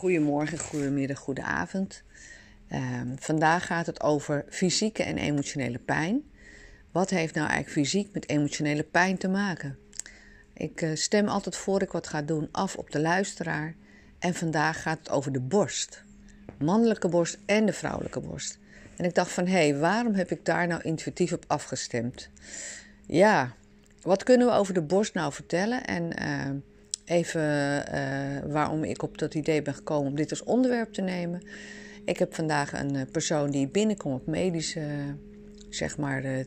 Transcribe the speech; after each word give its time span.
Goedemorgen, 0.00 0.58
goedemiddag, 0.58 1.18
goedenavond. 1.18 2.02
Um, 2.72 3.14
vandaag 3.18 3.66
gaat 3.66 3.86
het 3.86 4.02
over 4.02 4.44
fysieke 4.48 5.02
en 5.02 5.16
emotionele 5.16 5.78
pijn. 5.78 6.22
Wat 6.92 7.10
heeft 7.10 7.34
nou 7.34 7.48
eigenlijk 7.48 7.86
fysiek 7.86 8.12
met 8.12 8.28
emotionele 8.28 8.82
pijn 8.82 9.18
te 9.18 9.28
maken? 9.28 9.78
Ik 10.54 10.82
uh, 10.82 10.90
stem 10.94 11.28
altijd 11.28 11.56
voor 11.56 11.82
ik 11.82 11.92
wat 11.92 12.06
ga 12.06 12.22
doen 12.22 12.48
af 12.52 12.76
op 12.76 12.90
de 12.90 13.00
luisteraar. 13.00 13.74
En 14.18 14.34
vandaag 14.34 14.82
gaat 14.82 14.98
het 14.98 15.10
over 15.10 15.32
de 15.32 15.40
borst. 15.40 16.02
Mannelijke 16.58 17.08
borst 17.08 17.38
en 17.46 17.66
de 17.66 17.72
vrouwelijke 17.72 18.20
borst. 18.20 18.58
En 18.96 19.04
ik 19.04 19.14
dacht 19.14 19.32
van, 19.32 19.46
hé, 19.46 19.52
hey, 19.52 19.76
waarom 19.76 20.14
heb 20.14 20.30
ik 20.30 20.44
daar 20.44 20.66
nou 20.66 20.82
intuïtief 20.82 21.32
op 21.32 21.44
afgestemd? 21.46 22.28
Ja, 23.06 23.54
wat 24.02 24.22
kunnen 24.22 24.46
we 24.46 24.52
over 24.52 24.74
de 24.74 24.82
borst 24.82 25.14
nou 25.14 25.32
vertellen? 25.32 25.84
En... 25.84 26.22
Uh, 26.22 26.50
even 27.10 27.42
uh, 27.94 28.52
waarom 28.52 28.84
ik 28.84 29.02
op 29.02 29.18
dat 29.18 29.34
idee 29.34 29.62
ben 29.62 29.74
gekomen 29.74 30.10
om 30.10 30.16
dit 30.16 30.30
als 30.30 30.44
onderwerp 30.44 30.92
te 30.92 31.02
nemen. 31.02 31.42
Ik 32.04 32.18
heb 32.18 32.34
vandaag 32.34 32.72
een 32.72 32.94
uh, 32.94 33.02
persoon 33.12 33.50
die 33.50 33.68
binnenkomt 33.68 34.20
op 34.20 34.26
medische, 34.26 34.86
zeg 35.68 35.98
maar, 35.98 36.24
uh, 36.24 36.40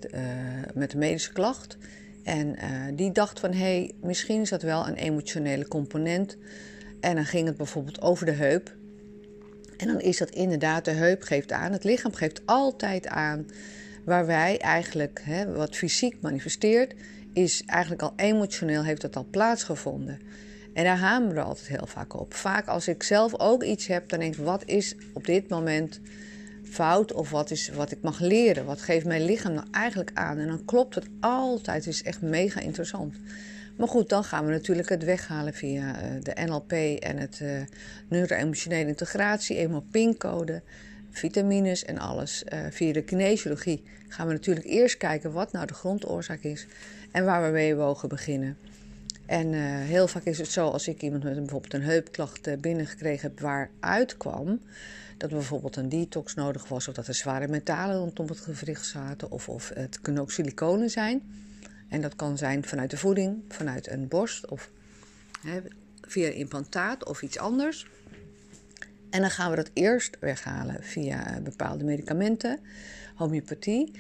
met 0.73 0.93
een 0.93 0.99
medische 0.99 1.33
klacht. 1.33 1.77
En 2.23 2.55
die 2.95 3.11
dacht 3.11 3.39
van, 3.39 3.52
hé, 3.52 3.57
hey, 3.57 3.91
misschien 4.02 4.41
is 4.41 4.49
dat 4.49 4.61
wel 4.61 4.88
een 4.88 4.95
emotionele 4.95 5.67
component. 5.67 6.38
En 6.99 7.16
dan 7.16 7.25
ging 7.25 7.47
het 7.47 7.57
bijvoorbeeld 7.57 8.02
over 8.02 8.25
de 8.25 8.31
heup. 8.31 8.75
En 9.77 9.88
dan 9.88 9.99
is 10.02 10.17
dat 10.17 10.30
inderdaad, 10.30 10.85
de 10.85 10.91
heup 10.91 11.21
geeft 11.21 11.52
aan, 11.52 11.71
het 11.71 11.83
lichaam 11.83 12.13
geeft 12.13 12.41
altijd 12.45 13.07
aan 13.07 13.45
waar 14.05 14.25
wij 14.25 14.59
eigenlijk, 14.59 15.21
hè, 15.23 15.53
wat 15.53 15.75
fysiek 15.75 16.21
manifesteert, 16.21 16.93
is 17.33 17.63
eigenlijk 17.66 18.02
al 18.02 18.13
emotioneel, 18.16 18.83
heeft 18.83 19.02
dat 19.02 19.16
al 19.16 19.27
plaatsgevonden. 19.31 20.19
En 20.73 20.83
daar 20.83 20.97
hameren 20.97 21.35
we 21.35 21.41
altijd 21.41 21.67
heel 21.67 21.87
vaak 21.87 22.19
op. 22.19 22.33
Vaak 22.33 22.67
als 22.67 22.87
ik 22.87 23.03
zelf 23.03 23.39
ook 23.39 23.63
iets 23.63 23.87
heb, 23.87 24.09
dan 24.09 24.19
denk 24.19 24.35
ik: 24.35 24.43
wat 24.43 24.65
is 24.65 24.95
op 25.13 25.25
dit 25.25 25.49
moment 25.49 25.99
fout 26.63 27.13
of 27.13 27.30
wat 27.30 27.52
is 27.52 27.69
wat 27.69 27.91
ik 27.91 28.02
mag 28.02 28.19
leren? 28.19 28.65
Wat 28.65 28.81
geeft 28.81 29.05
mijn 29.05 29.25
lichaam 29.25 29.53
nou 29.53 29.67
eigenlijk 29.71 30.11
aan? 30.13 30.38
En 30.38 30.47
dan 30.47 30.65
klopt 30.65 30.95
het 30.95 31.07
altijd. 31.19 31.85
Het 31.85 31.93
is 31.93 32.03
echt 32.03 32.21
mega 32.21 32.59
interessant. 32.59 33.15
Maar 33.77 33.88
goed, 33.88 34.09
dan 34.09 34.23
gaan 34.23 34.45
we 34.45 34.52
natuurlijk 34.52 34.89
het 34.89 35.03
weghalen 35.03 35.53
via 35.53 36.03
uh, 36.03 36.21
de 36.21 36.45
NLP 36.45 36.71
en 36.99 37.17
het 37.17 37.39
uh, 37.41 37.61
neuro-emotionele 38.08 38.87
integratie, 38.87 39.58
eenmaal 39.58 39.85
pincode, 39.91 40.61
vitamines 41.11 41.85
en 41.85 41.97
alles. 41.97 42.43
Uh, 42.53 42.59
via 42.69 42.93
de 42.93 43.03
kinesiologie 43.03 43.83
gaan 44.08 44.27
we 44.27 44.33
natuurlijk 44.33 44.65
eerst 44.65 44.97
kijken 44.97 45.31
wat 45.31 45.52
nou 45.52 45.65
de 45.65 45.73
grondoorzaak 45.73 46.41
is 46.43 46.65
en 47.11 47.25
waar 47.25 47.43
we 47.45 47.52
mee 47.52 47.75
mogen 47.75 48.09
beginnen. 48.09 48.58
En 49.25 49.53
uh, 49.53 49.61
heel 49.63 50.07
vaak 50.07 50.23
is 50.23 50.38
het 50.38 50.52
zo, 50.52 50.69
als 50.69 50.88
ik 50.88 51.02
iemand 51.02 51.23
met 51.23 51.35
bijvoorbeeld 51.35 51.73
een 51.73 51.81
heupklacht 51.81 52.47
uh, 52.47 52.57
binnengekregen 52.57 53.30
heb 53.30 53.39
waar 53.39 53.69
uitkwam, 53.80 54.61
dat 55.17 55.30
er 55.30 55.38
bijvoorbeeld 55.38 55.75
een 55.75 55.89
detox 55.89 56.33
nodig 56.33 56.67
was, 56.67 56.88
of 56.88 56.93
dat 56.93 57.07
er 57.07 57.13
zware 57.13 57.47
metalen 57.47 57.97
rondom 57.97 58.27
het 58.27 58.39
gewricht 58.39 58.85
zaten, 58.85 59.31
of, 59.31 59.49
of 59.49 59.71
het 59.73 60.02
kunnen 60.02 60.21
ook 60.21 60.31
siliconen 60.31 60.89
zijn. 60.89 61.21
En 61.89 62.02
dat 62.02 62.15
kan 62.15 62.38
zijn 62.38 62.63
vanuit 62.63 62.89
de 62.89 62.97
voeding, 62.97 63.43
vanuit 63.47 63.89
een 63.89 64.07
borst, 64.07 64.47
of 64.47 64.69
hè, 65.41 65.61
via 66.02 66.27
een 66.27 66.35
implantaat 66.35 67.05
of 67.05 67.21
iets 67.21 67.37
anders. 67.37 67.87
En 69.09 69.21
dan 69.21 69.31
gaan 69.31 69.49
we 69.49 69.55
dat 69.55 69.69
eerst 69.73 70.17
weghalen 70.19 70.83
via 70.83 71.39
bepaalde 71.43 71.83
medicamenten, 71.83 72.59
homeopathie. 73.15 73.91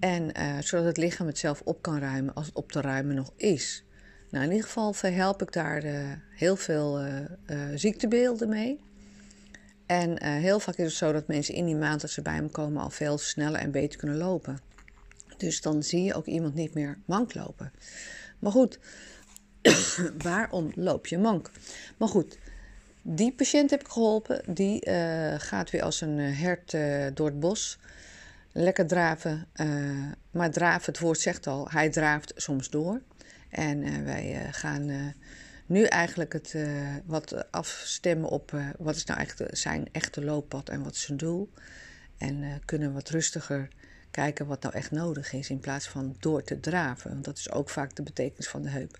En 0.00 0.32
zodat 0.62 0.86
het 0.86 0.96
lichaam 0.96 1.26
het 1.26 1.38
zelf 1.38 1.60
op 1.64 1.82
kan 1.82 1.98
ruimen 1.98 2.34
als 2.34 2.46
het 2.46 2.54
op 2.54 2.72
te 2.72 2.80
ruimen 2.80 3.14
nog 3.14 3.32
is. 3.36 3.84
Nou, 4.32 4.44
in 4.44 4.50
ieder 4.50 4.66
geval 4.66 4.92
verhelp 4.92 5.42
ik 5.42 5.52
daar 5.52 5.84
uh, 5.84 6.10
heel 6.30 6.56
veel 6.56 7.04
uh, 7.04 7.14
uh, 7.46 7.58
ziektebeelden 7.74 8.48
mee. 8.48 8.80
En 9.86 10.22
heel 10.22 10.60
vaak 10.60 10.76
is 10.76 10.84
het 10.84 10.94
zo 10.94 11.12
dat 11.12 11.26
mensen 11.26 11.54
in 11.54 11.64
die 11.64 11.76
maand 11.76 12.00
dat 12.00 12.10
ze 12.10 12.22
bij 12.22 12.42
me 12.42 12.48
komen 12.48 12.82
al 12.82 12.90
veel 12.90 13.18
sneller 13.18 13.60
en 13.60 13.70
beter 13.70 13.98
kunnen 13.98 14.16
lopen. 14.16 14.60
Dus 15.36 15.60
dan 15.60 15.82
zie 15.82 16.02
je 16.02 16.14
ook 16.14 16.26
iemand 16.26 16.54
niet 16.54 16.74
meer 16.74 16.98
mank 17.04 17.34
lopen. 17.34 17.72
Maar 18.38 18.52
goed, 18.52 18.78
waarom 20.28 20.72
loop 20.74 21.06
je 21.06 21.18
mank? 21.18 21.50
Maar 21.96 22.08
goed, 22.08 22.38
die 23.02 23.32
patiënt 23.32 23.70
heb 23.70 23.80
ik 23.80 23.88
geholpen. 23.88 24.42
Die 24.46 24.90
gaat 25.38 25.70
weer 25.70 25.82
als 25.82 26.00
een 26.00 26.18
hert 26.18 26.76
door 27.16 27.26
het 27.26 27.40
bos. 27.40 27.78
Lekker 28.52 28.86
draven. 28.86 29.46
maar 30.30 30.50
draven, 30.50 30.92
het 30.92 31.00
woord 31.00 31.20
zegt 31.20 31.46
al, 31.46 31.70
hij 31.70 31.90
draaft 31.90 32.32
soms 32.36 32.70
door. 32.70 33.00
En 33.52 33.82
uh, 33.82 34.02
wij 34.02 34.42
uh, 34.42 34.48
gaan 34.50 34.88
uh, 34.88 35.06
nu 35.66 35.84
eigenlijk 35.84 36.32
het 36.32 36.56
wat 37.04 37.50
afstemmen 37.50 38.28
op 38.30 38.56
wat 38.78 38.96
is 38.96 39.04
nou 39.04 39.20
echt 39.20 39.42
zijn 39.50 39.88
echte 39.92 40.24
looppad 40.24 40.68
en 40.68 40.82
wat 40.82 40.94
is 40.94 41.02
zijn 41.02 41.18
doel. 41.18 41.50
En 42.18 42.60
kunnen 42.64 42.92
wat 42.92 43.08
rustiger 43.08 43.68
kijken 44.10 44.46
wat 44.46 44.62
nou 44.62 44.74
echt 44.74 44.90
nodig 44.90 45.32
is 45.32 45.50
in 45.50 45.60
plaats 45.60 45.88
van 45.88 46.16
door 46.18 46.42
te 46.42 46.60
draven. 46.60 47.10
Want 47.10 47.24
dat 47.24 47.38
is 47.38 47.50
ook 47.50 47.68
vaak 47.68 47.94
de 47.94 48.02
betekenis 48.02 48.48
van 48.48 48.62
de 48.62 48.68
heup. 48.68 48.98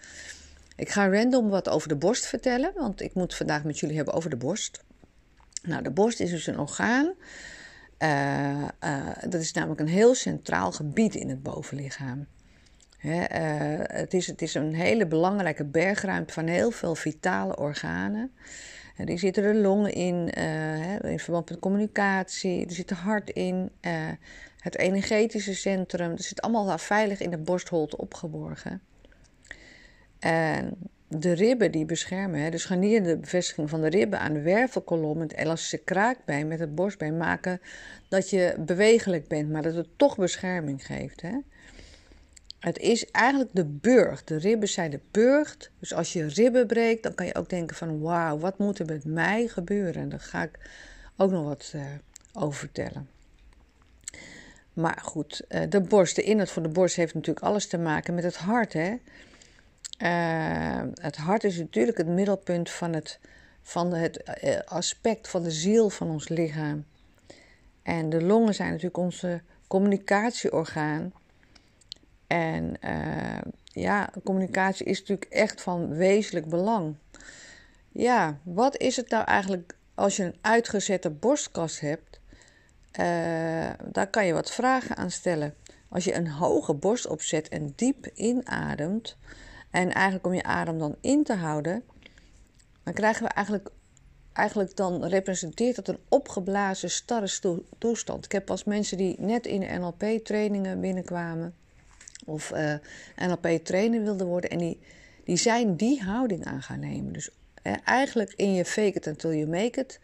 Ik 0.77 0.89
ga 0.89 1.09
random 1.09 1.49
wat 1.49 1.69
over 1.69 1.89
de 1.89 1.97
borst 1.97 2.27
vertellen, 2.27 2.73
want 2.75 3.01
ik 3.01 3.15
moet 3.15 3.35
vandaag 3.35 3.65
met 3.65 3.79
jullie 3.79 3.97
hebben 3.97 4.15
over 4.15 4.31
de 4.31 4.37
borst. 4.37 4.85
Nou, 5.63 5.83
de 5.83 5.91
borst 5.91 6.21
is 6.21 6.31
dus 6.31 6.47
een 6.47 6.59
orgaan. 6.59 7.15
dat 9.31 9.41
is 9.41 9.53
namelijk 9.53 9.81
een 9.81 9.89
heel 9.89 10.15
centraal 10.15 10.73
gebied 10.73 11.15
in 11.15 11.29
het 11.29 11.43
bovenlichaam. 11.43 12.27
He, 13.03 13.19
uh, 13.19 13.85
het, 13.87 14.15
is, 14.15 14.27
het 14.27 14.43
is 14.43 14.55
een 14.55 14.75
hele 14.75 15.07
belangrijke 15.07 15.65
bergruimte 15.65 16.33
van 16.33 16.47
heel 16.47 16.71
veel 16.71 16.95
vitale 16.95 17.57
organen. 17.57 18.33
En 18.97 19.07
die 19.07 19.19
zitten 19.19 19.43
de 19.43 19.55
longen 19.55 19.93
in, 19.93 20.31
uh, 20.39 21.01
in 21.01 21.19
verband 21.19 21.51
met 21.51 21.59
communicatie, 21.59 22.67
er 22.67 22.73
zit 22.73 22.91
het 22.91 22.99
hart 22.99 23.31
in, 23.31 23.71
uh, 23.81 23.93
het 24.59 24.79
energetische 24.79 25.55
centrum. 25.55 26.11
Dat 26.11 26.23
zit 26.23 26.41
allemaal 26.41 26.79
veilig 26.79 27.21
in 27.21 27.31
de 27.31 27.39
borstholte 27.39 27.97
opgeborgen. 27.97 28.81
En 30.19 30.77
de 31.09 31.33
ribben 31.33 31.73
die 31.73 31.85
beschermen, 31.85 32.41
hè, 32.41 32.51
dus 32.51 32.67
de 32.67 33.19
bevestiging 33.21 33.71
van 33.71 33.81
de 33.81 33.89
ribben 33.89 34.21
aan 34.21 34.33
de 34.33 34.43
wervelkolom, 34.43 35.21
het 35.21 35.37
elastische 35.37 35.79
kraakbeen 35.79 36.49
met 36.49 36.59
het 36.59 36.75
borstbeen 36.75 37.17
maken 37.17 37.61
dat 38.09 38.31
je 38.31 38.55
bewegelijk 38.59 39.29
bent, 39.29 39.51
maar 39.51 39.63
dat 39.63 39.75
het 39.75 39.89
toch 39.97 40.17
bescherming 40.17 40.87
geeft. 40.87 41.23
Het 42.63 42.79
is 42.79 43.11
eigenlijk 43.11 43.51
de 43.53 43.65
burg. 43.65 44.25
De 44.25 44.37
ribben 44.37 44.69
zijn 44.69 44.91
de 44.91 45.01
burcht. 45.11 45.71
Dus 45.79 45.95
als 45.95 46.13
je 46.13 46.27
ribben 46.27 46.67
breekt, 46.67 47.03
dan 47.03 47.15
kan 47.15 47.27
je 47.27 47.35
ook 47.35 47.49
denken 47.49 47.77
van 47.77 48.01
wauw, 48.01 48.39
wat 48.39 48.59
moet 48.59 48.79
er 48.79 48.87
met 48.87 49.05
mij 49.05 49.47
gebeuren? 49.47 50.03
En 50.03 50.09
daar 50.09 50.21
ga 50.21 50.43
ik 50.43 50.59
ook 51.17 51.31
nog 51.31 51.45
wat 51.45 51.73
uh, 51.77 51.85
over 52.33 52.59
vertellen. 52.59 53.09
Maar 54.73 54.99
goed, 55.03 55.43
uh, 55.49 55.61
de 55.69 55.81
borst, 55.81 56.17
de 56.17 56.23
inhoud 56.23 56.51
van 56.51 56.63
de 56.63 56.69
borst 56.69 56.97
heeft 56.97 57.15
natuurlijk 57.15 57.47
alles 57.47 57.67
te 57.67 57.79
maken 57.79 58.15
met 58.15 58.25
het 58.25 58.37
hart. 58.37 58.73
Hè? 58.73 58.95
Uh, 59.99 60.91
het 60.95 61.17
hart 61.17 61.45
is 61.45 61.59
natuurlijk 61.59 61.99
het 61.99 62.09
middelpunt 62.09 62.71
van 62.71 62.93
het, 62.93 63.19
van 63.63 63.93
het 63.93 64.23
aspect 64.65 65.29
van 65.29 65.43
de 65.43 65.51
ziel 65.51 65.91
van 65.91 66.11
ons 66.11 66.29
lichaam. 66.29 66.85
En 67.83 68.11
de 68.11 68.23
longen 68.23 68.55
zijn 68.55 68.69
natuurlijk 68.69 68.97
onze 68.97 69.41
communicatieorgaan. 69.67 71.13
En 72.33 72.75
uh, 72.85 73.53
ja, 73.65 74.11
communicatie 74.25 74.87
is 74.87 74.99
natuurlijk 74.99 75.31
echt 75.31 75.63
van 75.63 75.89
wezenlijk 75.89 76.49
belang. 76.49 76.95
Ja, 77.89 78.39
wat 78.43 78.77
is 78.77 78.97
het 78.97 79.11
nou 79.11 79.25
eigenlijk 79.25 79.77
als 79.95 80.17
je 80.17 80.25
een 80.25 80.37
uitgezette 80.41 81.11
borstkas 81.11 81.81
hebt? 81.81 82.21
Uh, 83.01 83.07
daar 83.93 84.07
kan 84.11 84.27
je 84.27 84.33
wat 84.33 84.51
vragen 84.51 84.97
aan 84.97 85.11
stellen. 85.11 85.55
Als 85.89 86.05
je 86.05 86.15
een 86.15 86.29
hoge 86.29 86.75
borst 86.75 87.07
opzet 87.07 87.49
en 87.49 87.73
diep 87.77 88.07
inademt, 88.15 89.17
en 89.71 89.93
eigenlijk 89.93 90.27
om 90.27 90.35
je 90.35 90.43
adem 90.43 90.79
dan 90.79 90.97
in 91.01 91.25
te 91.25 91.35
houden, 91.35 91.83
dan 92.83 92.95
krijgen 92.95 93.23
we 93.23 93.29
eigenlijk, 93.29 93.69
eigenlijk 94.33 94.77
dan 94.77 95.05
representeert 95.05 95.77
dat 95.77 95.89
een 95.89 96.01
opgeblazen 96.09 96.91
starre 96.91 97.63
toestand. 97.79 98.25
Ik 98.25 98.33
heb 98.33 98.51
als 98.51 98.65
mensen 98.65 98.97
die 98.97 99.17
net 99.21 99.47
in 99.47 99.61
de 99.61 99.67
NLP-trainingen 99.67 100.81
binnenkwamen, 100.81 101.55
of 102.25 102.51
uh, 102.51 102.73
eh, 102.73 102.81
NLP-trainer 103.17 104.03
wilde 104.03 104.25
worden. 104.25 104.51
En 104.51 104.59
die, 104.59 104.79
die 105.25 105.37
zijn 105.37 105.77
die 105.77 106.03
houding 106.03 106.45
aan 106.45 106.63
gaan 106.63 106.81
nemen. 106.81 107.13
Dus 107.13 107.31
eh, 107.63 107.73
eigenlijk 107.85 108.33
in 108.37 108.55
je 108.55 108.65
fake 108.65 108.93
it 108.93 109.07
until 109.07 109.33
you 109.33 109.47
make 109.47 109.81
it 109.81 110.01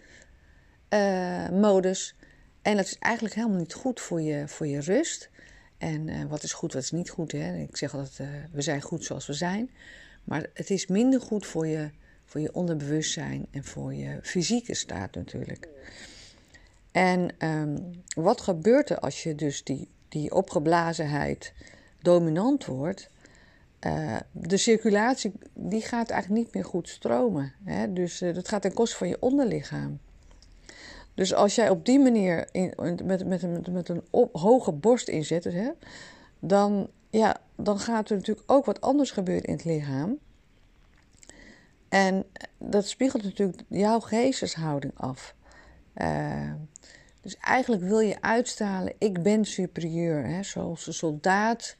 uh, 0.90 1.48
modus. 1.48 2.14
En 2.62 2.76
dat 2.76 2.84
is 2.84 2.98
eigenlijk 2.98 3.34
helemaal 3.34 3.58
niet 3.58 3.74
goed 3.74 4.00
voor 4.00 4.20
je, 4.20 4.48
voor 4.48 4.66
je 4.66 4.80
rust. 4.80 5.30
En 5.78 6.28
wat 6.28 6.42
is 6.42 6.52
goed, 6.52 6.72
wat 6.72 6.82
is 6.82 6.90
niet 6.90 7.10
goed. 7.10 7.32
Hè? 7.32 7.56
Ik 7.56 7.76
zeg 7.76 7.94
altijd, 7.94 8.28
we 8.52 8.62
zijn 8.62 8.80
goed 8.82 9.04
zoals 9.04 9.26
we 9.26 9.32
zijn. 9.32 9.70
Maar 10.24 10.46
het 10.54 10.70
is 10.70 10.86
minder 10.86 11.20
goed 11.20 11.46
voor 11.46 11.66
je, 11.66 11.90
voor 12.24 12.40
je 12.40 12.54
onderbewustzijn 12.54 13.46
en 13.50 13.64
voor 13.64 13.94
je 13.94 14.18
fysieke 14.22 14.74
staat 14.74 15.14
natuurlijk. 15.14 15.68
En 16.92 17.46
um, 17.48 18.02
wat 18.14 18.40
gebeurt 18.40 18.90
er 18.90 18.98
als 18.98 19.22
je 19.22 19.34
dus 19.34 19.64
die, 19.64 19.88
die 20.08 20.34
opgeblazenheid 20.34 21.52
dominant 22.02 22.64
wordt, 22.64 23.10
uh, 23.86 24.16
de 24.32 24.56
circulatie 24.56 25.32
die 25.54 25.82
gaat 25.82 26.10
eigenlijk 26.10 26.44
niet 26.44 26.54
meer 26.54 26.64
goed 26.64 26.88
stromen. 26.88 27.52
Hè? 27.64 27.92
Dus 27.92 28.22
uh, 28.22 28.34
dat 28.34 28.48
gaat 28.48 28.62
ten 28.62 28.74
koste 28.74 28.96
van 28.96 29.08
je 29.08 29.16
onderlichaam. 29.20 29.98
Dus 31.14 31.34
als 31.34 31.54
jij 31.54 31.70
op 31.70 31.84
die 31.84 31.98
manier 31.98 32.48
in, 32.52 32.72
met, 33.04 33.26
met, 33.26 33.68
met, 33.72 33.88
een 33.88 34.02
hoge 34.32 34.72
borst 34.72 35.08
inzet, 35.08 35.44
hè, 35.44 35.70
dan, 36.38 36.88
ja, 37.10 37.36
dan 37.56 37.78
gaat 37.78 38.10
er 38.10 38.16
natuurlijk 38.16 38.52
ook 38.52 38.64
wat 38.64 38.80
anders 38.80 39.10
gebeuren 39.10 39.44
in 39.44 39.52
het 39.52 39.64
lichaam. 39.64 40.18
En 41.88 42.24
dat 42.58 42.88
spiegelt 42.88 43.22
natuurlijk 43.22 43.62
jouw 43.68 44.00
geesteshouding 44.00 44.92
af. 44.96 45.34
Uh, 45.94 46.52
dus 47.20 47.36
eigenlijk 47.36 47.82
wil 47.82 48.00
je 48.00 48.20
uitstralen, 48.20 48.94
ik 48.98 49.22
ben 49.22 49.44
superieur. 49.44 50.26
Hè? 50.26 50.42
Zoals 50.42 50.86
een 50.86 50.94
soldaat, 50.94 51.76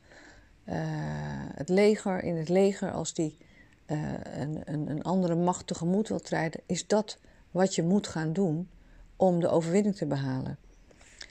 het 1.55 1.69
leger, 1.69 2.23
in 2.23 2.37
het 2.37 2.49
leger, 2.49 2.91
als 2.91 3.15
die 3.15 3.39
uh, 3.87 4.13
een, 4.39 4.63
een, 4.65 4.91
een, 4.91 5.03
andere 5.03 5.35
macht 5.35 5.67
tegemoet 5.67 6.09
wil 6.09 6.21
treden, 6.21 6.61
is 6.67 6.87
dat 6.87 7.19
wat 7.51 7.75
je 7.75 7.83
moet 7.83 8.07
gaan 8.07 8.33
doen 8.33 8.69
om 9.17 9.41
de 9.41 9.49
overwinning 9.49 9.97
te 9.97 10.07
behalen. 10.07 10.59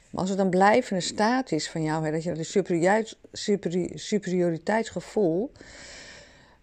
Maar 0.09 0.21
als 0.21 0.29
het 0.29 0.37
dan 0.37 0.49
blijvende 0.49 1.01
staat 1.01 1.51
is 1.51 1.69
van 1.69 1.83
jou, 1.83 2.05
hè, 2.05 2.11
dat 2.11 2.23
je 2.23 2.33
de 2.33 3.93
superioriteitsgevoel 3.95 5.51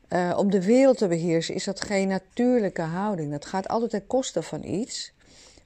uh, 0.08 0.34
om 0.36 0.50
de 0.50 0.64
wereld 0.64 0.98
te 0.98 1.08
beheersen, 1.08 1.54
is 1.54 1.64
dat 1.64 1.80
geen 1.80 2.08
natuurlijke 2.08 2.82
houding. 2.82 3.30
Dat 3.30 3.44
gaat 3.44 3.68
altijd 3.68 3.90
ten 3.90 4.06
koste 4.06 4.42
van 4.42 4.64
iets. 4.64 5.12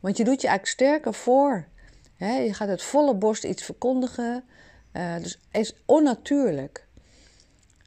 Want 0.00 0.16
je 0.16 0.24
doet 0.24 0.40
je 0.40 0.48
eigenlijk 0.48 0.78
sterker 0.78 1.14
voor. 1.14 1.64
Hè? 2.16 2.36
Je 2.36 2.54
gaat 2.54 2.68
het 2.68 2.82
volle 2.82 3.14
borst 3.14 3.44
iets 3.44 3.62
verkondigen. 3.62 4.44
Dus 5.20 5.38
is 5.52 5.74
onnatuurlijk. 5.84 6.86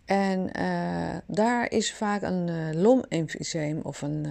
En 0.05 0.59
uh, 0.59 1.17
daar 1.27 1.71
is 1.71 1.93
vaak 1.93 2.21
een 2.21 2.47
uh, 2.47 2.81
lomemfyseem 2.81 3.79
of 3.81 4.01
een 4.01 4.27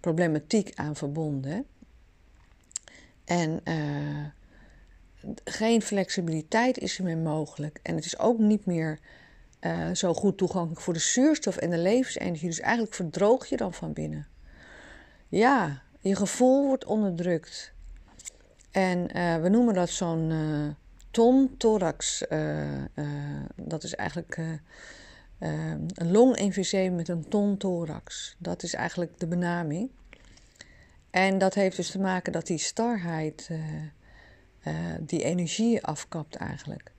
problematiek 0.00 0.70
aan 0.74 0.96
verbonden. 0.96 1.66
En 3.24 3.60
geen 5.44 5.82
flexibiliteit 5.82 6.78
is 6.78 6.98
er 6.98 7.04
meer 7.04 7.16
mogelijk. 7.16 7.78
En 7.82 7.94
het 7.94 8.04
is 8.04 8.18
ook 8.18 8.38
niet 8.38 8.66
meer 8.66 8.98
zo 9.92 10.14
goed 10.14 10.38
toegankelijk 10.38 10.80
voor 10.80 10.94
de 10.94 11.00
zuurstof 11.00 11.56
en 11.56 11.70
de 11.70 11.78
levensenergie. 11.78 12.48
Dus 12.48 12.60
eigenlijk 12.60 12.94
verdroog 12.94 13.46
je 13.46 13.56
dan 13.56 13.72
van 13.72 13.92
binnen. 13.92 14.26
Ja, 15.28 15.82
je 16.00 16.16
gevoel 16.16 16.66
wordt 16.66 16.84
onderdrukt. 16.84 17.72
En 18.70 19.06
we 19.42 19.48
noemen 19.48 19.74
dat 19.74 19.90
zo'n 19.90 20.32
uh, 21.12 21.24
ton 21.24 21.54
thorax. 21.56 22.24
Uh, 22.28 22.60
dat 23.56 23.82
is 23.82 23.94
eigenlijk 23.94 24.40
een 25.94 26.10
longemfyseem 26.10 26.94
met 26.94 27.08
een 27.08 27.28
ton 27.28 27.56
thorax. 27.56 28.36
Dat 28.38 28.62
is 28.62 28.74
eigenlijk 28.74 29.18
de 29.18 29.26
benaming. 29.26 29.90
En 31.10 31.38
dat 31.38 31.54
heeft 31.54 31.76
dus 31.76 31.90
te 31.90 31.98
maken 31.98 32.32
dat 32.32 32.46
die 32.46 32.58
starheid 32.58 33.50
die 35.00 35.22
energie 35.22 35.84
afkapt 35.84 36.34
eigenlijk. 36.34 36.92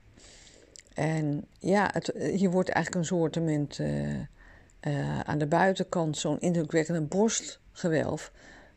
En 0.93 1.45
ja, 1.59 1.89
het, 1.93 2.13
hier 2.15 2.51
wordt 2.51 2.69
eigenlijk 2.69 3.05
een 3.05 3.17
soort 3.17 3.37
aan 5.25 5.37
de 5.37 5.47
buitenkant 5.47 6.17
zo'n 6.17 6.39
indrukwekkende 6.39 7.01
borstgewelf 7.01 8.31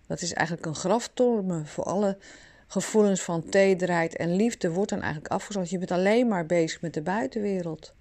dat 0.06 0.20
is 0.20 0.32
eigenlijk 0.32 0.66
een 0.66 0.74
graftormen 0.74 1.66
voor 1.66 1.84
alle 1.84 2.18
gevoelens 2.66 3.22
van 3.22 3.48
tederheid 3.48 4.16
en 4.16 4.36
liefde 4.36 4.70
wordt 4.70 4.90
dan 4.90 5.00
eigenlijk 5.02 5.32
afgesloten. 5.32 5.72
Je 5.72 5.78
bent 5.78 5.90
alleen 5.90 6.28
maar 6.28 6.46
bezig 6.46 6.80
met 6.80 6.94
de 6.94 7.02
buitenwereld. 7.02 7.94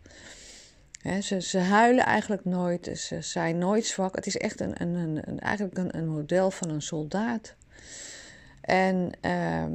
ze, 1.21 1.41
ze, 1.41 1.59
huilen 1.59 2.05
eigenlijk 2.05 2.45
nooit, 2.45 2.91
ze 2.97 3.21
zijn 3.21 3.57
nooit 3.57 3.85
zwak. 3.85 4.15
Het 4.15 4.25
is 4.25 4.37
echt 4.37 4.59
een, 4.59 4.81
een, 4.81 5.21
een 5.25 5.39
eigenlijk 5.39 5.77
een, 5.77 5.97
een, 5.97 6.07
model 6.07 6.51
van 6.51 6.69
een 6.69 6.81
soldaat. 6.81 7.55
En 8.61 9.11
uh, 9.21 9.65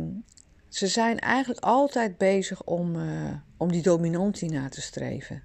ze 0.68 0.86
zijn 0.86 1.18
eigenlijk 1.18 1.64
altijd 1.64 2.18
bezig 2.18 2.64
om, 2.64 2.96
uh, 2.96 3.32
om 3.56 3.72
die 3.72 3.82
dominantie 3.82 4.50
na 4.50 4.68
te 4.68 4.80
streven. 4.80 5.42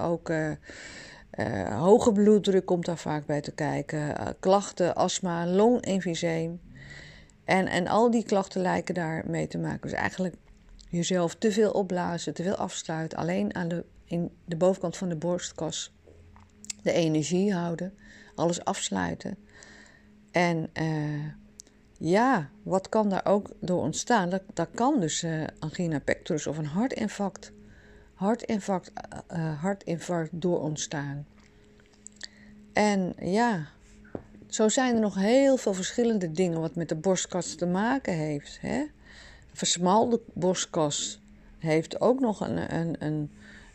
ook 0.00 0.30
uh, 0.30 0.50
uh, 1.34 1.80
hoge 1.80 2.12
bloeddruk 2.12 2.66
komt 2.66 2.84
daar 2.84 2.98
vaak 2.98 3.26
bij 3.26 3.40
te 3.40 3.52
kijken. 3.52 4.36
Klachten, 4.40 4.94
astma, 4.94 5.46
longemfyseem. 5.46 6.60
En, 7.48 7.66
en 7.66 7.86
al 7.86 8.10
die 8.10 8.24
klachten 8.24 8.60
lijken 8.62 8.94
daar 8.94 9.24
mee 9.26 9.46
te 9.46 9.58
maken. 9.58 9.80
Dus 9.80 9.92
eigenlijk 9.92 10.34
jezelf 10.88 11.34
te 11.34 11.52
veel 11.52 11.70
opblazen, 11.70 12.34
te 12.34 12.42
veel 12.42 12.54
afsluiten. 12.54 13.18
Alleen 13.18 13.54
aan 13.54 13.68
de, 13.68 13.84
in 14.04 14.30
de 14.44 14.56
bovenkant 14.56 14.96
van 14.96 15.08
de 15.08 15.16
borstkas 15.16 15.92
de 16.82 16.92
energie 16.92 17.54
houden. 17.54 17.94
Alles 18.34 18.64
afsluiten. 18.64 19.36
En 20.30 20.70
uh, 20.80 21.24
ja, 21.98 22.50
wat 22.62 22.88
kan 22.88 23.08
daar 23.08 23.26
ook 23.26 23.50
door 23.60 23.80
ontstaan? 23.80 24.30
Dat, 24.30 24.42
dat 24.54 24.68
kan 24.74 25.00
dus 25.00 25.26
angina 25.58 25.98
pectoris 25.98 26.46
of 26.46 26.58
een 26.58 26.66
hartinfarct 26.66 27.52
hartinfarct, 28.14 28.92
uh, 29.32 29.62
hartinfarct 29.62 30.30
door 30.32 30.60
ontstaan. 30.60 31.26
En 32.72 33.14
ja, 33.20 33.66
zo 34.48 34.68
zijn 34.68 34.94
er 34.94 35.00
nog 35.00 35.14
heel 35.14 35.56
veel 35.56 35.74
verschillende 35.74 36.32
dingen 36.32 36.60
wat 36.60 36.74
met 36.74 36.88
de 36.88 36.94
borstkas 36.94 37.54
te 37.54 37.66
maken 37.66 38.12
heeft. 38.12 38.58
Hè? 38.60 38.84
Versmalde 39.52 40.20
borstkas 40.32 41.20
heeft 41.58 42.00
ook 42.00 42.20
nog 42.20 42.40
een, 42.40 42.74
een, 42.74 42.96
een, 42.98 43.30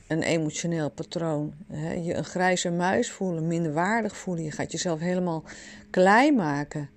een 0.07 0.23
emotioneel 0.23 0.89
patroon. 0.89 1.53
Hè? 1.67 1.93
Je 1.93 2.13
een 2.13 2.25
grijze 2.25 2.71
muis 2.71 3.11
voelen, 3.11 3.47
minder 3.47 3.73
waardig 3.73 4.17
voelen. 4.17 4.43
Je 4.43 4.51
gaat 4.51 4.71
jezelf 4.71 4.99
helemaal 4.99 5.43
klein 5.89 6.35
maken. 6.35 6.89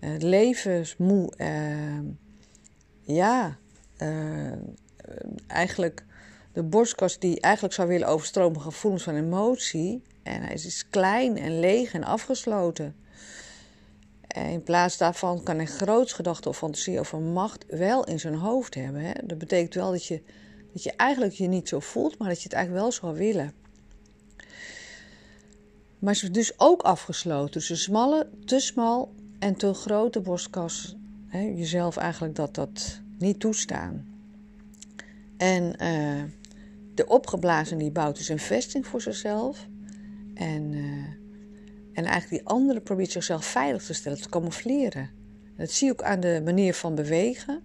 Uh, 0.00 0.10
levensmoe. 0.18 1.32
Uh, 1.36 2.00
ja, 3.02 3.56
uh, 4.02 4.52
eigenlijk 5.46 6.04
de 6.52 6.62
borstkas 6.62 7.18
die 7.18 7.40
eigenlijk 7.40 7.74
zou 7.74 7.88
willen 7.88 8.08
overstromen 8.08 8.60
gevoelens 8.60 9.02
van 9.02 9.14
emotie. 9.14 10.02
En 10.26 10.42
hij 10.42 10.54
is 10.54 10.88
klein 10.90 11.38
en 11.38 11.60
leeg 11.60 11.94
en 11.94 12.04
afgesloten. 12.04 12.96
En 14.28 14.46
in 14.46 14.62
plaats 14.62 14.96
daarvan 14.96 15.42
kan 15.42 15.56
hij 15.56 15.66
groots 15.66 16.12
gedachten 16.12 16.50
of 16.50 16.56
fantasie 16.56 17.00
over 17.00 17.20
macht 17.20 17.64
wel 17.68 18.04
in 18.04 18.20
zijn 18.20 18.34
hoofd 18.34 18.74
hebben. 18.74 19.00
Hè? 19.00 19.12
Dat 19.24 19.38
betekent 19.38 19.74
wel 19.74 19.90
dat 19.90 20.06
je, 20.06 20.22
dat 20.72 20.82
je 20.82 20.92
eigenlijk 20.92 21.32
je 21.32 21.46
niet 21.46 21.68
zo 21.68 21.80
voelt, 21.80 22.18
maar 22.18 22.28
dat 22.28 22.36
je 22.36 22.42
het 22.42 22.52
eigenlijk 22.52 22.84
wel 22.84 22.92
zou 22.92 23.16
willen. 23.16 23.52
Maar 25.98 26.14
ze 26.14 26.24
is 26.24 26.32
dus 26.32 26.52
ook 26.56 26.82
afgesloten. 26.82 27.52
Dus 27.52 27.68
een 27.68 27.76
smalle, 27.76 28.28
te 28.44 28.60
smal 28.60 29.14
en 29.38 29.56
te 29.56 29.74
grote 29.74 30.20
borstkas. 30.20 30.96
Hè? 31.26 31.40
Jezelf 31.40 31.96
eigenlijk 31.96 32.34
dat 32.34 32.54
dat 32.54 33.00
niet 33.18 33.40
toestaan. 33.40 34.06
En 35.36 35.82
uh, 35.82 36.22
de 36.94 37.06
opgeblazen 37.06 37.78
die 37.78 37.90
bouwt 37.90 38.16
dus 38.16 38.28
een 38.28 38.38
vesting 38.38 38.86
voor 38.86 39.00
zichzelf. 39.00 39.66
En, 40.36 40.72
uh, 40.72 41.04
en 41.92 42.04
eigenlijk 42.04 42.28
die 42.28 42.44
andere 42.44 42.80
probeert 42.80 43.10
zichzelf 43.10 43.44
veilig 43.44 43.84
te 43.84 43.94
stellen, 43.94 44.20
te 44.20 44.28
camoufleren. 44.28 45.10
Dat 45.56 45.70
zie 45.70 45.86
je 45.86 45.92
ook 45.92 46.02
aan 46.02 46.20
de 46.20 46.40
manier 46.44 46.74
van 46.74 46.94
bewegen. 46.94 47.62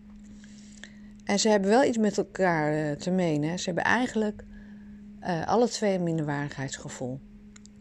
En 1.23 1.39
ze 1.39 1.49
hebben 1.49 1.69
wel 1.69 1.83
iets 1.83 1.97
met 1.97 2.17
elkaar 2.17 2.73
uh, 2.73 2.91
te 2.91 3.11
menen. 3.11 3.59
Ze 3.59 3.65
hebben 3.65 3.83
eigenlijk 3.83 4.43
uh, 5.21 5.47
alle 5.47 5.69
twee 5.69 5.95
een 5.95 6.03
minderwaardigheidsgevoel. 6.03 7.19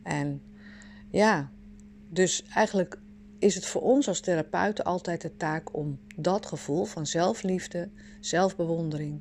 En 0.02 0.42
ja, 1.10 1.50
dus 2.08 2.44
eigenlijk 2.54 2.98
is 3.38 3.54
het 3.54 3.66
voor 3.66 3.82
ons 3.82 4.08
als 4.08 4.20
therapeuten 4.20 4.84
altijd 4.84 5.20
de 5.20 5.36
taak 5.36 5.76
om 5.76 5.98
dat 6.16 6.46
gevoel 6.46 6.84
van 6.84 7.06
zelfliefde, 7.06 7.90
zelfbewondering, 8.20 9.20